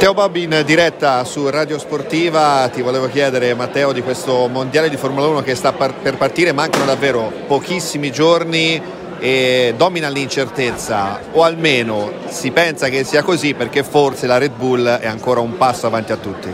Matteo 0.00 0.14
Bobbi 0.14 0.44
in 0.44 0.62
diretta 0.64 1.22
su 1.24 1.46
Radio 1.50 1.78
Sportiva, 1.78 2.70
ti 2.72 2.80
volevo 2.80 3.06
chiedere 3.06 3.52
Matteo 3.52 3.92
di 3.92 4.00
questo 4.00 4.48
mondiale 4.48 4.88
di 4.88 4.96
Formula 4.96 5.26
1 5.26 5.42
che 5.42 5.54
sta 5.54 5.74
per 5.74 6.16
partire, 6.16 6.52
mancano 6.52 6.86
davvero 6.86 7.30
pochissimi 7.46 8.10
giorni 8.10 8.80
e 9.18 9.74
domina 9.76 10.08
l'incertezza 10.08 11.20
o 11.32 11.42
almeno 11.42 12.12
si 12.28 12.50
pensa 12.50 12.88
che 12.88 13.04
sia 13.04 13.22
così 13.22 13.52
perché 13.52 13.84
forse 13.84 14.26
la 14.26 14.38
Red 14.38 14.52
Bull 14.52 14.86
è 14.86 15.06
ancora 15.06 15.40
un 15.40 15.58
passo 15.58 15.86
avanti 15.86 16.12
a 16.12 16.16
tutti. 16.16 16.50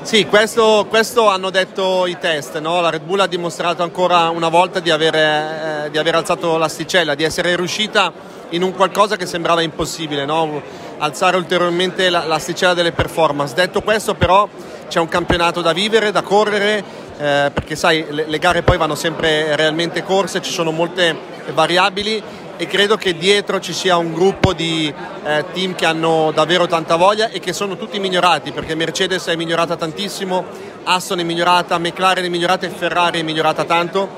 Sì, 0.00 0.24
questo, 0.24 0.86
questo 0.88 1.28
hanno 1.28 1.50
detto 1.50 2.06
i 2.06 2.16
test, 2.18 2.58
no? 2.60 2.80
la 2.80 2.88
Red 2.88 3.02
Bull 3.02 3.20
ha 3.20 3.26
dimostrato 3.26 3.82
ancora 3.82 4.30
una 4.30 4.48
volta 4.48 4.80
di 4.80 4.88
aver, 4.88 5.14
eh, 5.14 5.88
di 5.90 5.98
aver 5.98 6.14
alzato 6.14 6.56
l'asticella, 6.56 7.14
di 7.14 7.24
essere 7.24 7.54
riuscita 7.56 8.10
in 8.50 8.62
un 8.62 8.72
qualcosa 8.72 9.16
che 9.16 9.26
sembrava 9.26 9.60
impossibile, 9.60 10.24
no? 10.24 10.88
Alzare 11.00 11.36
ulteriormente 11.36 12.08
l'asticella 12.10 12.74
delle 12.74 12.92
performance. 12.92 13.54
Detto 13.54 13.82
questo 13.82 14.14
però 14.14 14.48
c'è 14.88 15.00
un 15.00 15.08
campionato 15.08 15.60
da 15.60 15.72
vivere, 15.72 16.12
da 16.12 16.22
correre, 16.22 16.78
eh, 17.18 17.50
perché 17.52 17.76
sai 17.76 18.06
le, 18.08 18.26
le 18.26 18.38
gare 18.38 18.62
poi 18.62 18.76
vanno 18.76 18.94
sempre 18.94 19.56
realmente 19.56 20.02
corse, 20.02 20.42
ci 20.42 20.52
sono 20.52 20.70
molte 20.70 21.16
variabili 21.52 22.22
e 22.56 22.66
credo 22.66 22.96
che 22.96 23.16
dietro 23.16 23.58
ci 23.58 23.72
sia 23.72 23.96
un 23.96 24.12
gruppo 24.12 24.52
di 24.52 24.92
eh, 25.24 25.44
team 25.54 25.74
che 25.74 25.86
hanno 25.86 26.30
davvero 26.34 26.66
tanta 26.66 26.96
voglia 26.96 27.30
e 27.30 27.40
che 27.40 27.54
sono 27.54 27.78
tutti 27.78 27.98
migliorati 27.98 28.52
perché 28.52 28.74
Mercedes 28.74 29.26
è 29.28 29.36
migliorata 29.36 29.76
tantissimo, 29.76 30.44
Aston 30.84 31.20
è 31.20 31.22
migliorata, 31.22 31.78
McLaren 31.78 32.24
è 32.24 32.28
migliorata 32.28 32.66
e 32.66 32.70
Ferrari 32.70 33.20
è 33.20 33.22
migliorata 33.22 33.64
tanto. 33.64 34.08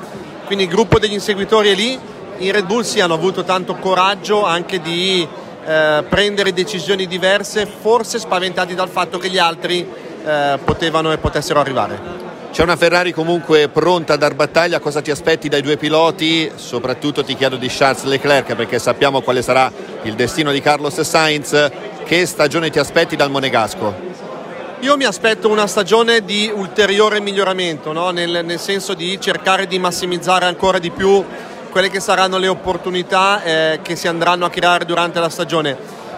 Quindi 0.47 0.65
il 0.65 0.71
gruppo 0.71 0.99
degli 0.99 1.13
inseguitori 1.13 1.69
è 1.69 1.75
lì, 1.75 1.97
in 2.39 2.51
Red 2.51 2.67
Bull 2.67 2.83
sì 2.83 2.99
hanno 2.99 3.15
avuto 3.15 3.45
tanto 3.45 3.77
coraggio 3.77 4.45
anche 4.45 4.81
di 4.81 5.27
eh, 5.65 6.05
prendere 6.09 6.53
decisioni 6.53 7.07
diverse, 7.07 7.67
forse 7.67 8.19
spaventati 8.19 8.75
dal 8.75 8.89
fatto 8.89 9.19
che 9.19 9.29
gli 9.29 9.39
altri 9.39 9.87
eh, 10.25 10.59
potevano 10.65 11.13
e 11.13 11.19
potessero 11.19 11.61
arrivare. 11.61 12.31
C'è 12.53 12.63
una 12.63 12.77
Ferrari 12.77 13.13
comunque 13.13 13.69
pronta 13.69 14.13
a 14.13 14.17
dar 14.17 14.35
battaglia, 14.35 14.79
cosa 14.79 15.01
ti 15.01 15.11
aspetti 15.11 15.49
dai 15.49 15.63
due 15.63 15.79
piloti? 15.79 16.53
Soprattutto 16.55 17.25
ti 17.25 17.35
chiedo 17.35 17.57
di 17.57 17.69
Charles 17.71 18.05
Leclerc 18.05 18.55
perché 18.55 18.79
sappiamo 18.79 19.23
quale 19.23 19.41
sarà 19.41 19.73
il 20.03 20.15
destino 20.15 20.53
di 20.53 20.61
Carlos 20.61 21.01
Sainz. 21.01 21.71
Che 22.05 22.27
stagione 22.27 22.69
ti 22.69 22.79
aspetti 22.79 23.17
dal 23.17 23.31
Monegasco? 23.31 24.11
Io 24.81 24.97
mi 24.97 25.05
aspetto 25.05 25.49
una 25.49 25.67
stagione 25.67 26.25
di 26.25 26.51
ulteriore 26.53 27.21
miglioramento, 27.21 27.93
no? 27.93 28.11
nel, 28.11 28.43
nel, 28.45 28.59
senso 28.59 28.95
di 28.95 29.19
cercare 29.21 29.67
di 29.67 29.79
massimizzare 29.79 30.45
ancora 30.45 30.79
di 30.79 30.91
più 30.91 31.25
quelle 31.73 31.89
che 31.89 32.01
saranno 32.01 32.37
le 32.37 32.49
opportunità 32.49 33.43
eh, 33.43 33.81
che 33.83 33.97
si 33.97 34.07
andranno 34.07 34.45
a 34.45 34.51
creare 34.51 34.85
durante 34.85 35.19
la 35.21 35.31
stagione. 35.31 35.75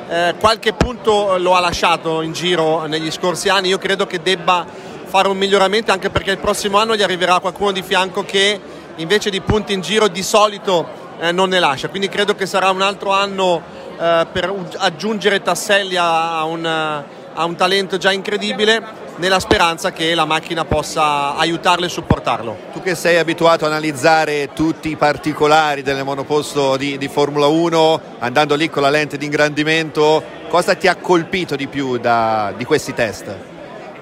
Eh, 0.08 0.34
qualche 0.40 0.72
punto 0.72 1.38
lo 1.38 1.54
ha 1.54 1.60
lasciato 1.60 2.22
in 2.22 2.32
giro 2.32 2.86
negli 2.86 3.08
scorsi 3.12 3.48
anni, 3.48 3.68
io 3.68 3.78
credo 3.78 4.04
che 4.04 4.20
debba 4.20 4.66
fare 5.04 5.28
un 5.28 5.36
miglioramento 5.36 5.92
anche 5.92 6.10
perché 6.10 6.32
il 6.32 6.38
prossimo 6.38 6.78
anno 6.78 6.96
gli 6.96 7.02
arriverà 7.02 7.38
qualcuno 7.38 7.70
di 7.70 7.82
fianco 7.82 8.24
che 8.24 8.60
invece 8.96 9.30
di 9.30 9.40
punti 9.40 9.72
in 9.72 9.80
giro 9.80 10.08
di 10.08 10.24
solito 10.24 10.88
eh, 11.20 11.30
non 11.30 11.50
ne 11.50 11.60
lascia, 11.60 11.88
quindi 11.88 12.08
credo 12.08 12.34
che 12.34 12.46
sarà 12.46 12.70
un 12.70 12.82
altro 12.82 13.12
anno 13.12 13.62
eh, 13.96 14.26
per 14.32 14.52
aggiungere 14.78 15.40
tasselli 15.40 15.94
a 15.96 16.42
un, 16.42 16.66
a 16.66 17.44
un 17.44 17.54
talento 17.54 17.96
già 17.96 18.10
incredibile 18.10 18.82
nella 19.16 19.38
speranza 19.38 19.92
che 19.92 20.14
la 20.14 20.24
macchina 20.24 20.64
possa 20.64 21.36
aiutarlo 21.36 21.86
e 21.86 21.88
supportarlo. 21.88 22.56
Tu 22.72 22.82
che 22.82 22.94
sei 22.94 23.18
abituato 23.18 23.64
a 23.64 23.68
analizzare 23.68 24.52
tutti 24.52 24.90
i 24.90 24.96
particolari 24.96 25.82
del 25.82 26.02
monoposto 26.04 26.76
di, 26.76 26.98
di 26.98 27.08
Formula 27.08 27.46
1, 27.46 28.00
andando 28.18 28.54
lì 28.54 28.68
con 28.68 28.82
la 28.82 28.90
lente 28.90 29.16
di 29.16 29.24
ingrandimento, 29.24 30.22
cosa 30.48 30.74
ti 30.74 30.88
ha 30.88 30.96
colpito 30.96 31.56
di 31.56 31.66
più 31.66 31.98
da, 31.98 32.52
di 32.56 32.64
questi 32.64 32.94
test? 32.94 33.52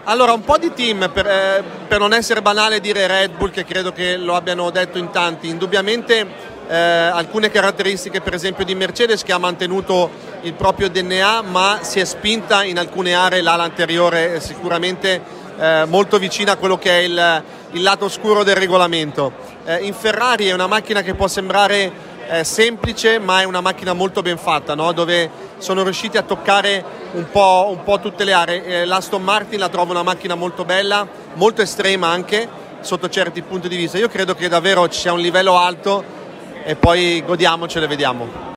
Allora, 0.04 0.32
un 0.32 0.42
po' 0.42 0.58
di 0.58 0.72
team, 0.72 1.10
per, 1.12 1.26
eh, 1.26 1.62
per, 1.86 2.00
non 2.00 2.12
essere 2.12 2.42
banale 2.42 2.80
dire 2.80 3.06
Red 3.06 3.36
Bull, 3.36 3.50
che 3.50 3.64
credo 3.64 3.92
che 3.92 4.16
lo 4.16 4.34
abbiano 4.34 4.70
detto 4.70 4.98
in 4.98 5.10
tanti, 5.10 5.48
indubbiamente 5.48 6.26
eh, 6.68 6.76
alcune 6.76 7.50
caratteristiche 7.50 8.20
per 8.20 8.34
esempio 8.34 8.64
di 8.64 8.74
Mercedes 8.74 9.22
che 9.22 9.32
ha 9.32 9.38
mantenuto 9.38 10.10
il 10.42 10.54
proprio 10.54 10.88
DNA 10.88 11.42
ma 11.42 11.78
si 11.82 12.00
è 12.00 12.04
spinta 12.04 12.64
in 12.64 12.78
alcune 12.78 13.14
aree 13.14 13.42
l'ala 13.42 13.62
anteriore 13.62 14.40
sicuramente 14.40 15.20
eh, 15.58 15.84
molto 15.86 16.18
vicina 16.18 16.52
a 16.52 16.56
quello 16.56 16.78
che 16.78 16.90
è 16.90 17.02
il, 17.02 17.42
il 17.72 17.82
lato 17.82 18.06
oscuro 18.06 18.42
del 18.42 18.56
regolamento. 18.56 19.32
Eh, 19.64 19.84
in 19.84 19.94
Ferrari 19.94 20.46
è 20.46 20.52
una 20.52 20.66
macchina 20.66 21.02
che 21.02 21.14
può 21.14 21.28
sembrare 21.28 22.10
eh, 22.28 22.44
semplice 22.44 23.18
ma 23.18 23.40
è 23.40 23.44
una 23.44 23.60
macchina 23.60 23.92
molto 23.92 24.22
ben 24.22 24.38
fatta 24.38 24.74
no? 24.74 24.92
dove 24.92 25.30
sono 25.58 25.82
riusciti 25.82 26.16
a 26.16 26.22
toccare 26.22 26.84
un 27.12 27.28
po', 27.30 27.68
un 27.70 27.82
po 27.84 28.00
tutte 28.00 28.24
le 28.24 28.32
aree. 28.32 28.64
Eh, 28.64 28.84
L'Aston 28.84 29.22
Martin 29.22 29.58
la 29.58 29.68
trovo 29.68 29.92
una 29.92 30.02
macchina 30.02 30.34
molto 30.34 30.64
bella, 30.64 31.06
molto 31.34 31.62
estrema 31.62 32.08
anche 32.08 32.60
sotto 32.80 33.08
certi 33.08 33.42
punti 33.42 33.68
di 33.68 33.76
vista. 33.76 33.98
Io 33.98 34.08
credo 34.08 34.34
che 34.34 34.48
davvero 34.48 34.88
ci 34.88 35.00
sia 35.00 35.12
un 35.12 35.20
livello 35.20 35.58
alto 35.58 36.20
e 36.64 36.76
poi 36.76 37.22
godiamocele, 37.26 37.86
vediamo. 37.86 38.50